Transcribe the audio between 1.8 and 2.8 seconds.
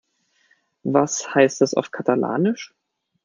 Katalanisch?